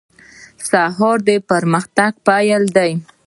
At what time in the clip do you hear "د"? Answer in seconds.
1.27-1.29